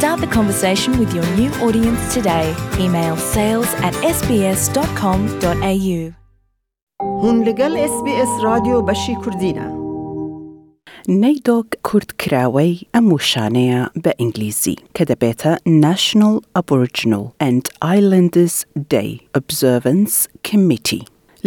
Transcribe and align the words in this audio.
Start 0.00 0.18
the 0.20 0.30
conversation 0.38 0.92
with 1.00 1.10
your 1.16 1.26
new 1.40 1.50
audience 1.66 2.02
today. 2.16 2.46
Email 2.84 3.16
sales 3.16 3.70
at 3.86 3.94
sbs.com.au. 4.16 6.00
هون 7.22 7.36
لەگەڵ 7.44 7.72
SسBS 7.92 8.32
رادیۆ 8.46 8.78
بەشی 8.88 9.14
کوردینە. 9.22 9.66
نەیدۆک 11.22 11.68
کوردکراوەی 11.88 12.74
ئەم 12.94 13.06
وشانەیە 13.14 13.80
بە 14.02 14.12
ئینگلیزی 14.20 14.76
کە 14.96 15.02
دەبێتە 15.10 15.52
National 15.86 16.36
Aboriginal 16.60 17.24
and 17.48 17.64
Islanders 17.96 18.56
Day 18.94 19.10
Observance 19.38 20.14
Committee. 20.48 21.04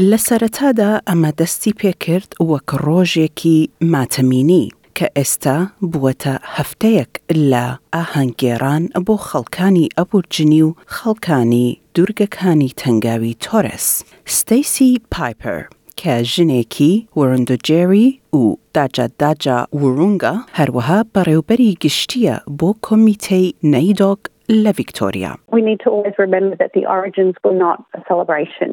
لە 0.10 0.18
سەرەتادا 0.28 0.92
ئەمە 1.08 1.32
دەستی 1.40 1.74
پێکرد 1.82 2.30
وەک 2.50 2.70
ڕۆژێکی 2.86 3.60
ماتەمینی 3.94 4.66
کە 4.98 5.08
ئێستا 5.18 5.58
بووەتە 5.92 6.34
هەفتەیەک 6.56 7.12
لە 7.52 7.66
ئاهەنگێران 7.96 8.84
بۆ 9.06 9.16
خەڵکانی 9.30 9.92
ئەبورجنی 9.98 10.62
و 10.68 10.76
خەڵکانی 10.96 11.68
دوورگەکانی 11.96 12.76
تەنگاوی 12.82 13.40
تۆرس 13.46 13.88
ستەیسی 14.36 14.92
پایپەر 15.14 15.62
کە 16.00 16.14
ژنێکی 16.34 16.94
وەرندۆجێری 17.18 18.08
و 18.40 18.44
داجاداجا 18.76 19.60
ورونگە 19.82 20.36
هەروەها 20.58 21.00
بەڕێوبەری 21.14 21.78
گشتیە 21.84 22.36
بۆ 22.60 22.70
کۆمیتەی 22.86 23.48
نەیدۆک 23.74 24.22
لە 24.64 24.72
ڤیکتۆریا. 24.78 25.32
We 25.58 25.62
need 25.70 25.80
to 25.86 25.90
always 25.96 26.16
remember 26.26 26.56
that 26.62 26.72
the 26.78 26.86
origins 26.98 27.36
were 27.44 27.58
not 27.66 27.78
a 27.98 28.02
celebration. 28.10 28.72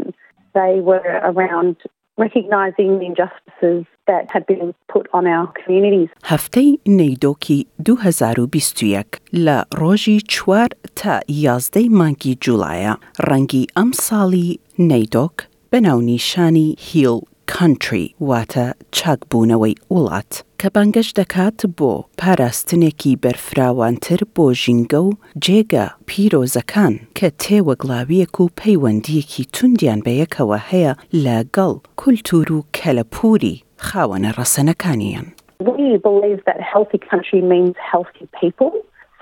They 0.61 0.75
were 0.91 1.11
around 1.31 1.77
recognising 2.25 2.91
the 3.01 3.07
injustices 3.11 3.85
that 4.12 4.26
had 4.36 4.44
been 4.52 4.74
put 4.94 5.06
on 5.18 5.24
our 5.36 5.48
communities. 5.60 6.10
هەفتەی 6.24 6.80
نەیدۆکی 6.88 7.66
2021 7.86 9.06
لە 9.34 9.64
ڕۆژی 9.76 10.22
چوار 10.28 10.70
تا 10.96 11.20
یازدەی 11.30 11.90
مانگی 11.90 12.38
جوڵایە 12.44 12.94
ڕەنگی 13.28 13.66
ئەم 13.78 13.92
ساڵی 14.06 14.60
نەیدۆک 14.80 15.36
بەناونیشانی 15.72 16.76
هیل 16.88 17.20
کانتری 17.54 18.16
واتە 18.30 18.68
چاکبوونەوەی 18.98 19.76
وڵات 19.94 20.32
کە 20.60 20.68
بانگەش 20.76 21.10
دەکات 21.20 21.60
بۆ 21.78 21.94
پاراستنێکی 22.20 23.20
بەرفراوانتر 23.24 24.22
بۆ 24.36 24.46
ژینگە 24.62 25.02
و 25.08 25.12
جێگە 25.46 25.86
پیرۆزەکان 26.08 26.94
کە 27.18 27.28
تێوەگڵاویەک 27.42 28.36
و 28.42 28.52
پەیوەندیەکی 28.60 29.50
توندیان 29.56 30.00
بەیەکەوە 30.06 30.58
هەیە 30.70 30.94
لەگەڵ 31.26 31.74
کولتور 32.02 32.48
و 32.54 32.66
کەلەپوری 32.78 33.62
خاوەنە 33.87 34.31
ڕەسەنەکانیان. 34.39 35.27
We 35.61 35.89
believe 36.09 36.41
that 36.49 36.59
healthy 36.73 37.01
country 37.11 37.41
means 37.55 37.75
healthy 37.93 38.27
people. 38.41 38.73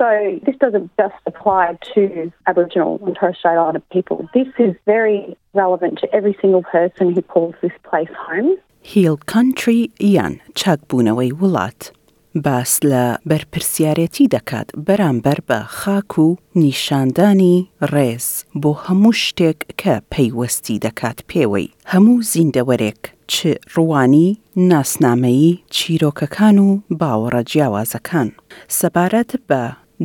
So 0.00 0.08
this 0.46 0.56
doesn't 0.64 0.90
just 1.02 1.20
apply 1.30 1.78
to 1.94 2.00
Aboriginal 2.50 2.92
and 3.06 3.14
Torres 3.18 3.36
Strait 3.38 3.52
Islander 3.52 3.82
people. 3.96 4.18
This 4.34 4.50
is 4.58 4.72
very 4.94 5.20
relevant 5.62 5.94
to 6.02 6.06
every 6.18 6.36
single 6.42 6.64
person 6.76 7.04
who 7.14 7.22
calls 7.22 7.54
this 7.64 7.76
place 7.90 8.12
home. 8.28 8.50
هیل 8.82 9.16
کانتری 9.26 9.90
یان 10.00 10.40
چاکبوونەوەی 10.54 11.32
وڵات. 11.40 11.92
باس 12.34 12.80
لە 12.90 13.18
بەرپرسیارەتی 13.30 14.28
دەکات 14.34 14.68
بەرامبەر 14.86 15.38
بە 15.48 15.58
خاک 15.78 16.18
و 16.18 16.36
نیشاندانی 16.56 17.68
ڕێز 17.92 18.26
بۆ 18.62 18.70
هەموو 18.86 19.12
شتێک 19.12 19.58
کە 19.80 19.94
پەیوەستی 20.12 20.82
دەکات 20.86 21.18
پێوەی 21.30 21.72
هەموو 21.92 22.24
زیندەوەرێک 22.32 23.02
چ 23.31 23.35
ڕوانی 23.73 24.29
ناسنامەیی 24.69 25.59
چیرۆکەکان 25.75 26.57
و 26.65 26.69
باوەڕە 26.99 27.41
جیاوازەکان. 27.49 28.29
سەبارەت 28.79 29.31
بە 29.49 29.63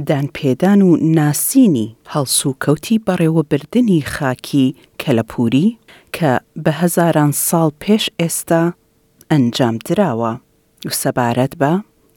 دانپێدان 0.08 0.80
و 0.88 0.90
ناسینی 1.18 1.88
هەڵسو 2.12 2.50
کەوتی 2.62 3.02
بەڕێوەبردننی 3.06 4.06
خاکی 4.14 4.74
کەلەپوری 5.02 5.68
کە 6.16 6.32
بە 6.64 6.72
هەزاران 6.80 7.32
ساڵ 7.48 7.68
پێش 7.82 8.04
ئێستا 8.20 8.62
ئەنجام 9.30 9.76
درراوە 9.86 10.32
و 10.86 10.90
سەبارەت 11.02 11.52
بە 11.60 11.72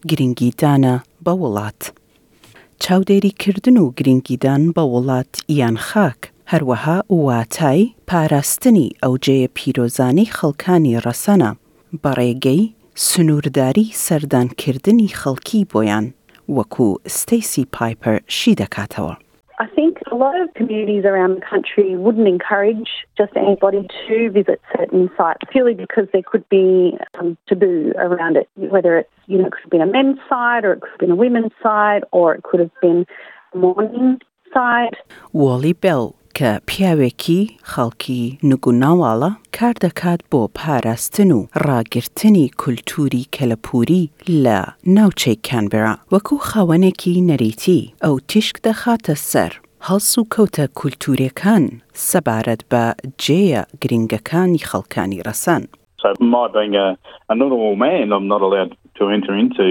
گرنگیدانە 0.10 0.96
بە 1.26 1.34
وڵات. 1.42 1.82
چاودێریکردن 2.84 3.78
و 3.84 3.86
گرنگیدان 3.98 4.62
بە 4.76 4.84
وڵات 4.94 5.32
یان 5.60 5.78
خاک. 5.88 6.22
هەروەها 6.53 6.97
واتای 7.27 7.81
پاراستنی 8.09 8.89
ئەوجەیە 9.03 9.49
پیرۆزانەی 9.57 10.33
خەڵکانی 10.37 11.01
ڕەسەنە 11.05 11.51
بەڕێگەی 12.03 12.63
سنوورداری 12.95 13.87
سەردانکردنی 14.05 15.15
خەڵکی 15.21 15.67
بۆیان 15.73 16.07
وەکو 16.57 16.89
ستیسی 17.17 17.65
پایپەر 17.77 18.17
شی 18.37 18.55
دەکاتەوە. 18.63 19.15
I 19.65 19.67
think 19.77 19.99
a 20.11 20.17
lot 20.17 20.41
of 20.41 20.49
communities 20.55 21.05
around 21.05 21.33
the 21.39 21.47
country 21.53 21.89
wouldn't 22.05 22.27
encourage 22.27 22.91
just 23.17 23.33
anybody 23.37 23.87
to 24.09 24.31
visit 24.39 24.61
certain 24.77 25.09
sites 25.17 25.43
purely 25.53 25.75
because 25.75 26.07
there 26.13 26.27
could 26.31 26.47
be 26.49 26.97
um, 27.19 27.37
taboo 27.49 27.93
around 27.97 28.37
it, 28.37 28.49
whether 28.57 28.99
it's, 29.01 29.17
you 29.27 29.39
know, 29.39 29.47
it 29.47 29.53
could 29.53 29.63
have 29.63 29.71
been 29.71 29.87
a 29.89 29.93
men's 29.99 30.19
side 30.29 30.65
or 30.65 30.73
it 30.73 30.81
could 30.81 30.91
have 30.91 30.99
been 31.05 31.13
a 31.13 31.21
women's 31.25 31.53
side 31.63 32.03
or 32.11 32.35
it 32.35 32.43
could 32.43 32.61
have 32.61 32.77
been 32.81 33.07
a 33.55 33.59
morning 33.59 34.21
side. 34.55 34.97
وۆڵی 35.35 35.75
بێڵ 35.83 36.03
کە 36.38 36.52
پیاوێکی 36.70 37.42
خەڵکی 37.72 38.24
نگوناواڵە 38.50 39.32
کار 39.58 39.76
دەکات 39.86 40.22
بۆ 40.32 40.42
پاراستن 40.58 41.32
و 41.38 41.40
ڕاگررتنی 41.66 42.48
کولتوری 42.62 43.24
کەلەپوری 43.36 44.04
لە 44.44 44.60
ناوچەی 44.96 45.38
کانبرا 45.48 45.94
وەکو 46.14 46.36
خاوەنێکی 46.50 47.24
نەریتی 47.30 47.82
ئەو 48.04 48.16
تیشک 48.30 48.56
دەخاتە 48.68 49.16
سەر 49.32 49.52
هەڵس 49.88 50.12
و 50.20 50.24
کەوتە 50.34 50.66
کولتورەکان 50.80 51.64
سەبارەت 52.10 52.62
بە 52.72 52.84
جێە 53.24 53.62
گرنگەکانی 53.82 54.66
خەڵکانی 54.70 55.24
ڕەسەن. 55.28 55.64
My 56.34 56.48
being 56.56 56.76
a, 56.86 56.88
a 57.32 57.36
normal 57.42 57.76
man, 57.86 58.06
I'm 58.16 58.28
not 58.34 58.42
allowed 58.48 58.72
to 58.98 59.04
enter 59.16 59.34
into 59.44 59.66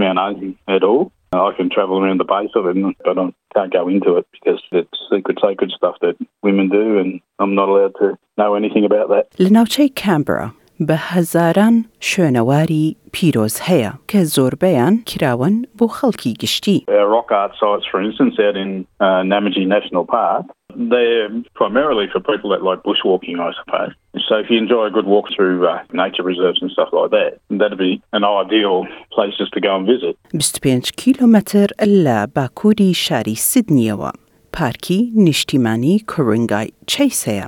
Mount 0.00 0.18
Osen 0.26 0.52
at 0.76 0.82
all. 0.88 1.04
I 1.32 1.52
can 1.56 1.68
travel 1.70 1.96
around 2.00 2.18
the 2.20 2.30
base 2.36 2.54
of 2.58 2.64
it, 2.70 2.76
but 3.06 3.16
I 3.18 3.24
can't 3.54 3.72
go 3.72 3.88
into 3.88 4.16
it 4.16 4.26
because 4.32 4.60
it's 4.72 4.98
secret, 5.10 5.38
sacred 5.42 5.70
stuff 5.70 5.96
that 6.00 6.16
women 6.42 6.68
do, 6.68 6.98
and 6.98 7.20
I'm 7.38 7.54
not 7.54 7.68
allowed 7.68 7.94
to 8.00 8.18
know 8.38 8.54
anything 8.54 8.84
about 8.84 9.08
that. 9.08 9.28
Lenote 9.38 9.94
Canberra 9.94 10.54
بە 10.87 10.97
هەزاران 11.11 11.75
شوێنەواری 12.09 12.85
پیرۆز 13.13 13.55
هەیە 13.67 13.91
کە 14.09 14.19
زۆربەیان 14.35 14.95
کراون 15.09 15.55
بۆ 15.77 15.85
خەڵکی 15.97 16.33
گشتی. 16.41 16.77
Our 16.87 17.07
rock 17.15 17.29
art 17.41 17.53
sites, 17.61 17.85
for 17.91 17.99
instance, 18.07 18.35
out 18.45 18.55
in 18.63 18.71
uh, 19.05 19.21
Namaji 19.31 19.65
National 19.75 20.05
Park, 20.17 20.45
they're 20.91 21.29
primarily 21.61 22.07
for 22.13 22.19
people 22.31 22.49
that 22.53 22.61
like 22.69 22.79
bushwalking, 22.87 23.37
I 23.47 23.51
suppose. 23.59 23.91
So 24.27 24.33
if 24.43 24.47
you 24.51 24.57
enjoy 24.65 24.83
a 24.91 24.91
good 24.97 25.07
walk 25.13 25.25
through 25.35 25.57
uh, 25.67 25.73
nature 26.03 26.25
reserves 26.31 26.59
and 26.61 26.69
stuff 26.75 26.89
like 26.97 27.11
that, 27.17 27.31
that'd 27.59 27.81
be 27.89 27.93
an 28.17 28.23
ideal 28.41 28.75
place 29.15 29.35
just 29.41 29.51
to 29.55 29.61
go 29.67 29.71
and 29.77 29.85
visit. 29.93 30.13
25 30.33 30.91
کیلومتر 30.97 31.67
لە 31.81 32.27
باکووری 32.35 32.93
شاری 32.93 33.35
سیدنیەوە. 33.35 34.11
پارکی 34.53 35.11
نیشتیمانی 35.15 35.99
کورنگای 35.99 36.67
چیسەیە 36.91 37.47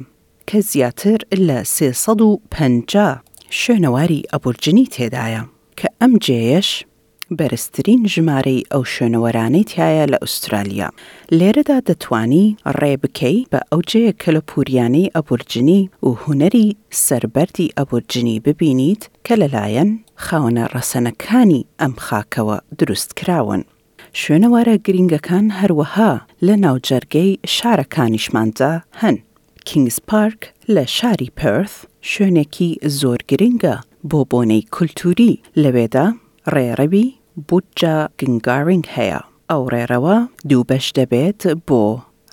کە 0.49 0.59
زیاتر 0.59 1.17
لە 1.35 1.63
350 1.63 3.21
شوێنەواری 3.50 4.26
ئەبورجنی 4.32 4.90
تێدایە 4.94 5.42
کە 5.78 5.88
ئەم 6.00 6.12
جێیش 6.24 6.84
بەرزترین 7.38 8.02
ژمارەی 8.12 8.66
ئەو 8.72 8.82
شوێنەوەرانەی 8.92 9.68
تایە 9.72 10.06
لە 10.12 10.18
ئوسترالیا. 10.22 10.88
لێرەدا 11.38 11.78
دەتوانی 11.88 12.56
ڕێ 12.78 12.94
بکەی 13.02 13.46
بە 13.52 13.60
ئەوجەیە 13.70 14.12
کە 14.20 14.30
لە 14.36 14.42
پوریانەی 14.50 15.10
ئەبورجنی 15.14 15.90
و 16.02 16.10
هوەری 16.22 16.76
سربەری 16.90 17.72
ئەبورجنی 17.76 18.40
ببینیت 18.44 19.02
کە 19.26 19.34
لەلایەن 19.40 19.90
خاونە 20.24 20.64
ڕەسەنەکانی 20.74 21.66
ئەم 21.80 21.94
خاکەوە 22.06 22.58
دروست 22.78 23.10
کراون. 23.18 23.62
شوێنەوارە 24.20 24.74
گرنگەکان 24.86 25.46
هەروەها 25.60 26.12
لە 26.46 26.54
ناوجەرگەی 26.64 27.38
شارەکانیشماندا 27.56 28.72
هەن. 29.00 29.16
کینگز 29.66 29.98
پارک 30.08 30.40
لە 30.74 30.84
شاری 30.96 31.30
پرث 31.36 31.74
شوێنێکی 32.10 32.70
زۆر 33.00 33.20
گرنگە. 33.30 33.76
بۆ 34.10 34.20
بۆنەی 34.30 34.62
کولتوری 34.74 35.32
لەوێدا 35.62 36.06
ڕێڕەوی 36.54 37.08
بودجا 37.48 37.96
گنگارنگ 38.18 38.86
هەیە. 38.96 39.20
ئەو 39.50 39.62
ڕێرەوە 39.72 40.16
دوو 40.48 40.64
بەش 40.70 40.86
دەبێت 40.98 41.40
بۆ 41.68 41.84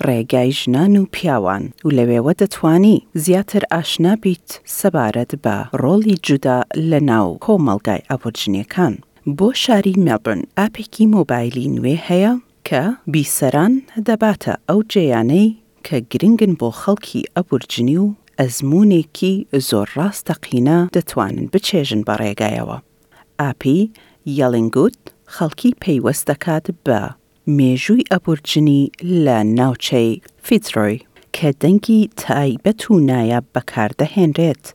ڕێگای 0.07 0.51
ژنان 0.59 0.93
و 0.97 1.03
پیاوان. 1.15 1.63
و 1.85 1.89
لەوێوە 1.97 2.33
دەتوانی 2.41 2.97
زیاتر 3.23 3.63
ئاشنا 3.71 4.13
بیت 4.23 4.49
سەبارەت 4.77 5.31
بە 5.43 5.57
ڕۆڵی 5.81 6.15
جودا 6.25 6.59
لە 6.89 6.99
ناو 7.11 7.27
کۆمەلگای 7.45 8.05
ئەبورجنیەکان. 8.09 8.93
بۆ 9.37 9.49
شاری 9.63 9.95
مێلبرن 10.05 10.41
ئاپێکی 10.57 11.05
مۆبایلی 11.15 11.71
نوێ 11.75 11.95
هەیە 12.07 12.33
کە 12.67 12.83
بیسەران 13.13 13.73
دەباتە 14.07 14.53
ئەو 14.67 14.79
جێیانەی 14.91 15.49
کە 15.85 15.97
گرنگن 16.11 16.53
بۆ 16.59 16.69
خەڵکی 16.81 17.21
ئەبورجنی 17.35 17.97
و 18.03 18.05
ئەزمونێکی 18.41 19.33
زۆر 19.69 19.87
ڕاستەقینە 19.97 20.77
دەتوانن 20.95 21.47
بچێژن 21.53 22.01
بە 22.07 22.13
ڕێگایەوە. 22.21 22.77
ئاپی 23.39 23.81
یەڵنگوت 24.39 24.99
خەڵکی 25.35 25.71
پەیوەست 25.83 26.23
دەکات 26.31 26.65
بە 26.85 27.01
مێژووی 27.57 28.07
ئەبورجنی 28.11 28.83
لە 29.25 29.37
ناوچەی 29.57 30.11
فیترۆی 30.45 31.03
کە 31.35 31.47
دەنگی 31.61 32.01
تایبەت 32.23 32.81
و 32.91 32.93
نایە 33.09 33.39
بەکاردەهێنرێت 33.53 34.65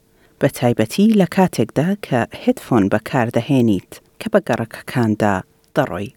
بە 0.41 0.49
تایبەتی 0.59 1.07
لە 1.21 1.27
کاتێکدا 1.37 1.91
کە 2.07 2.21
هێدفۆن 2.43 2.85
بەکاردەهێنیت 2.93 3.93
کە 4.21 4.27
بە 4.33 4.41
گەڕەکەکاندا 4.49 5.35
دەڕۆی. 5.77 6.11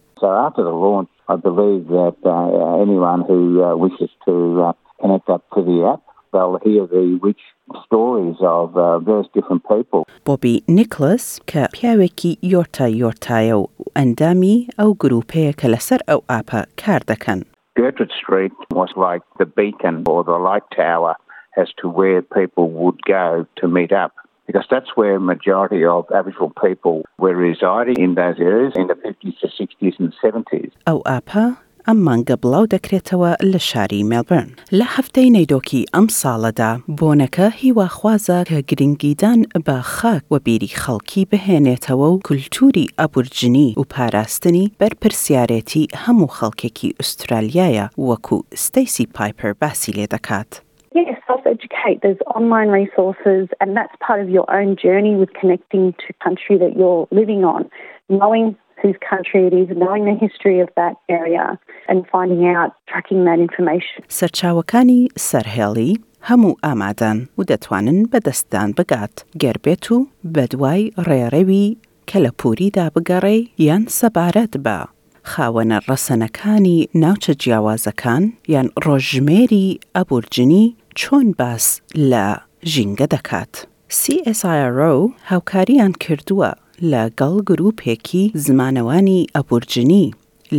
I 1.34 1.36
believe 1.48 1.84
that 1.98 2.18
uh, 2.24 2.82
anyone 2.84 3.22
who 3.28 3.40
uh, 3.62 3.76
wishes 3.84 4.10
to 4.26 4.34
uh, 4.66 4.72
connect 5.00 5.28
up 5.34 5.42
to 5.54 5.60
the 5.68 5.78
app, 5.92 6.02
they'll 6.32 6.58
hear 6.62 6.86
the 6.86 7.18
rich 7.22 7.40
stories 7.84 8.36
of 8.40 8.76
uh, 8.76 8.98
various 8.98 9.28
different 9.34 9.62
people. 9.68 10.06
Bobby 10.24 10.62
Nicholls 10.66 11.40
ka 11.46 11.68
Yorta 11.72 12.36
yorta 12.42 12.86
yortayo 13.00 13.70
andami 13.94 14.68
au 14.78 14.94
grupe 14.94 15.54
kalasar 15.56 16.00
au 16.08 16.22
apa 16.28 16.66
kardakan. 16.76 17.44
Gertrude 17.76 18.12
Street 18.12 18.52
was 18.70 18.90
like 18.96 19.22
the 19.38 19.46
beacon 19.46 20.04
or 20.06 20.24
the 20.24 20.32
light 20.32 20.64
tower 20.74 21.14
as 21.56 21.68
to 21.80 21.88
where 21.88 22.22
people 22.22 22.70
would 22.70 23.00
go 23.02 23.46
to 23.56 23.68
meet 23.68 23.92
up 23.92 24.12
because 24.46 24.66
that's 24.68 24.96
where 24.96 25.20
majority 25.20 25.84
of 25.84 26.06
Aboriginal 26.12 26.52
people 26.60 27.04
were 27.18 27.34
residing 27.34 27.98
in 27.98 28.14
those 28.16 28.38
areas 28.40 28.72
in 28.74 28.88
the 28.88 28.94
50s, 28.94 29.34
the 29.40 29.48
60s 29.48 29.98
and 30.00 30.12
70s. 30.22 30.72
Oh, 30.86 31.02
apa 31.06 31.58
ئەم 31.90 32.00
مانگە 32.08 32.36
بڵاو 32.42 32.66
دەکرێتەوە 32.74 33.30
لە 33.52 33.60
شاری 33.70 34.02
مێلبرن. 34.10 34.50
لە 34.78 34.86
هەفتەی 34.94 35.32
نەیدۆکی 35.36 35.88
ئەم 35.94 36.06
ساڵەدا 36.20 36.72
بۆنەکە 36.98 37.46
هیواخوازە 37.62 38.38
کە 38.50 38.58
گرنگیدان 38.70 39.40
بە 39.66 39.76
خاک 39.94 40.22
وە 40.32 40.38
بیری 40.46 40.70
خەڵکی 40.82 41.28
بهێنێتەوە 41.30 42.08
و 42.10 42.20
کولتوری 42.26 42.86
ئەبورجنی 42.98 43.74
و 43.80 43.82
پاراستنی 43.94 44.70
بەرپرسیارەتی 44.80 45.84
هەموو 46.02 46.34
خەڵکێکی 46.38 46.94
ئوسترالیایە 46.98 47.86
وەکو 48.08 48.38
ستیسی 48.64 49.06
پایپەر 49.16 49.52
باسی 49.60 49.92
لێ 49.96 50.06
دەکات. 50.14 50.50
Yeah, 50.98 51.14
self 51.28 51.44
educate. 51.54 51.98
There's 52.04 52.22
online 52.38 52.70
resources, 52.82 53.44
and 53.60 53.70
that's 53.78 53.96
part 54.06 54.20
of 54.24 54.28
your 54.36 54.46
own 54.58 54.70
journey 54.84 55.14
with 55.20 55.30
connecting 55.40 55.84
to 56.02 56.08
country 56.26 56.56
that 56.62 56.72
you're 56.78 57.06
living 57.20 57.42
on, 57.54 57.62
knowing 58.20 58.46
whose 58.82 58.98
country 59.12 59.42
it 59.48 59.54
is, 59.62 59.68
knowing 59.82 60.04
the 60.10 60.18
history 60.24 60.58
of 60.60 60.68
that 60.80 60.94
area, 61.08 61.46
and 61.90 61.98
finding 62.14 62.42
out, 62.56 62.70
tracking 62.90 63.20
that 63.28 63.38
information. 63.46 63.98
سەرچاوەکانی 64.18 65.08
سەرهێڵی 65.28 65.92
هەموو 66.28 66.58
ئامادەن 66.64 67.18
و 67.38 67.42
دەتوانن 67.50 67.98
بەدەستدان 68.12 68.70
بگات 68.78 69.14
گەربێت 69.42 69.84
و 69.92 70.06
بەدوای 70.34 70.92
ڕێڕەوی 71.08 71.76
کە 72.08 72.18
لە 72.24 72.30
پووریدا 72.38 72.86
بگەڕێ 72.94 73.38
یان 73.66 73.84
سەبارەت 73.98 74.54
بە 74.64 74.78
خاوەنە 75.30 75.78
ڕەسەنەکانی 75.88 76.88
ناوچە 77.02 77.32
جیاوازەکان 77.42 78.24
یان 78.54 78.68
ڕۆژمێری 78.84 79.68
ئەبورجنی 79.96 80.66
چۆن 81.00 81.26
باس 81.38 81.66
لە 82.10 82.26
ژینگە 82.72 83.06
دەکات. 83.14 83.52
CSIRO 84.00 84.94
هاوکاریان 85.30 85.92
کردووە 86.04 86.50
لەگەڵ 86.82 87.34
گرروپێکی 87.48 88.24
زمانەوانی 88.46 89.26
ئەبورجنی 89.34 90.06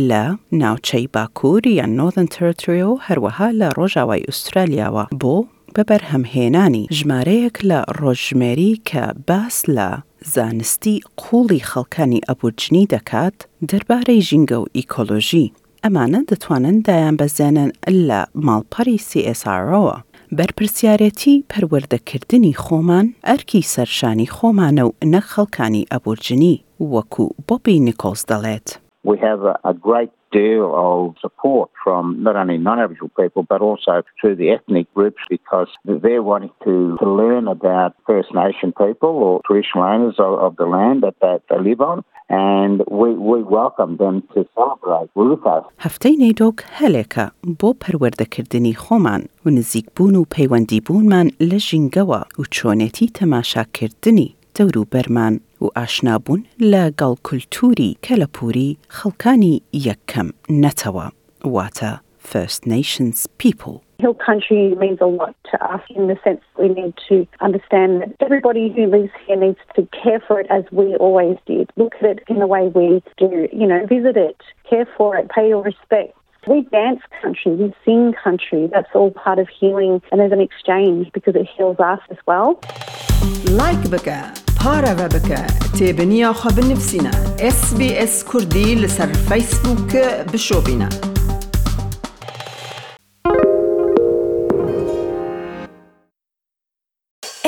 لە 0.08 0.24
ناوچەی 0.60 1.06
باکوور 1.14 1.62
یان 1.66 1.92
نۆدن 1.98 2.26
ترتریۆ 2.34 2.92
هەروەها 3.06 3.48
لە 3.60 3.68
ڕۆژاوای 3.78 4.26
ئوسترالیاوە 4.28 5.04
بۆ 5.20 5.36
بەبەرهەمهێنانی 5.74 6.88
ژمارەیەک 6.96 7.56
لە 7.70 7.80
ڕۆژمێری 8.00 8.72
کە 8.88 9.04
باس 9.28 9.56
لە 9.76 9.90
زانستی 10.34 10.96
قوڵی 11.20 11.60
خەڵکانی 11.70 12.24
ئەبورجنی 12.28 12.90
دەکات 12.94 13.36
دەربارەی 13.70 14.24
ژینگە 14.28 14.58
و 14.60 14.70
ئیکۆلۆژی 14.76 15.52
ئەمانە 15.84 16.20
دەتوانن 16.30 16.76
دایان 16.86 17.16
بەزێنن 17.20 17.70
لە 18.08 18.20
ماڵپەری 18.46 18.98
CSRەوە. 19.08 19.96
بەرپرسیارەتی 20.37 21.43
پەروەردەکردنی 21.51 22.57
خۆمان 22.63 23.05
ئەرکی 23.27 23.67
سەرشانی 23.73 24.31
خۆمانە 24.35 24.83
و 24.85 24.95
نەک 25.13 25.25
خەڵکانی 25.33 25.87
ئەبورجنی 25.91 26.55
وەکو 26.93 27.25
بۆبی 27.47 27.83
نیکۆز 27.87 28.21
دەڵێت. 28.31 28.67
We 29.09 29.17
have 29.27 29.41
a, 29.51 29.55
a 29.71 29.73
great 29.87 30.11
deal 30.31 30.65
of 30.87 31.15
support 31.21 31.69
from 31.83 32.03
not 32.27 32.35
only 32.41 32.57
non-Aboriginal 32.57 33.11
people 33.21 33.43
but 33.51 33.61
also 33.61 33.93
through 34.19 34.35
the 34.41 34.49
ethnic 34.55 34.87
groups 34.93 35.21
because 35.29 35.69
they're 35.85 36.25
wanting 36.31 36.53
to, 36.65 36.97
to 37.01 37.07
learn 37.21 37.47
about 37.47 37.91
First 38.05 38.29
Nation 38.33 38.73
people 38.85 39.13
or 39.25 39.41
traditional 39.47 39.83
owners 39.93 40.15
of, 40.19 40.33
of 40.45 40.51
the 40.57 40.65
land 40.65 41.03
that, 41.03 41.15
that 41.21 41.41
they 41.49 41.59
live 41.69 41.81
on 41.91 42.03
هەفتەی 45.84 46.16
نەیدۆک 46.22 46.58
هەلێکە 46.78 47.26
بۆ 47.60 47.70
پەروەردەکردنی 47.82 48.74
خۆمان 48.82 49.22
و 49.44 49.50
نزیک 49.50 49.86
بوون 49.96 50.16
و 50.16 50.24
پەیوەندی 50.34 50.80
بوونمان 50.86 51.28
لە 51.48 51.58
ژینگەوە 51.66 52.20
و 52.38 52.42
چۆنێتی 52.54 53.12
تەماشاکردنی 53.18 54.34
دەور 54.56 54.76
و 54.76 54.84
بەرمان 54.92 55.34
و 55.62 55.66
ئاشنابوون 55.76 56.40
لە 56.72 56.82
گەڵکولتوری 57.00 57.96
کەلەپوری 58.06 58.76
خەڵکانی 58.96 59.62
یەکەم 59.88 60.28
نەتەوە. 60.62 61.06
واتە 61.54 61.92
First 62.22 62.66
Nations 62.66 63.26
people. 63.38 63.82
Heal 63.98 64.14
country 64.14 64.74
means 64.76 64.98
a 65.00 65.06
lot 65.06 65.34
to 65.50 65.64
us 65.64 65.82
in 65.90 66.06
the 66.06 66.16
sense 66.24 66.40
we 66.58 66.68
need 66.68 66.94
to 67.08 67.26
understand 67.40 68.00
that 68.00 68.14
everybody 68.20 68.72
who 68.74 68.86
lives 68.86 69.10
here 69.26 69.36
needs 69.36 69.58
to 69.76 69.86
care 70.02 70.22
for 70.26 70.40
it 70.40 70.46
as 70.48 70.64
we 70.72 70.96
always 70.96 71.36
did. 71.46 71.70
Look 71.76 71.94
at 72.00 72.04
it 72.04 72.18
in 72.28 72.38
the 72.38 72.46
way 72.46 72.68
we 72.68 73.02
do, 73.18 73.48
you 73.52 73.66
know, 73.66 73.84
visit 73.86 74.16
it, 74.16 74.40
care 74.68 74.88
for 74.96 75.16
it, 75.16 75.28
pay 75.28 75.48
your 75.48 75.62
respects. 75.62 76.18
We 76.46 76.62
dance 76.62 77.00
country, 77.20 77.52
we 77.52 77.74
sing 77.84 78.14
country. 78.24 78.68
That's 78.72 78.88
all 78.94 79.10
part 79.10 79.38
of 79.38 79.48
healing, 79.48 80.02
and 80.10 80.20
there's 80.20 80.32
an 80.32 80.40
exchange 80.40 81.12
because 81.12 81.36
it 81.36 81.46
heals 81.56 81.78
us 81.78 82.00
as 82.10 82.18
well. 82.26 82.60
Like 83.50 83.88
بك 83.90 84.08
Para 84.64 84.92
و 84.92 85.08
بك 85.08 85.30
تابنيا 85.78 86.32
خب 86.32 86.58
نفسنا 86.70 87.10
اس 87.40 87.74
بي 87.74 88.02
اس 88.02 88.24